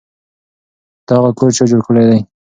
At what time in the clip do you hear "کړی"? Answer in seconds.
1.87-2.03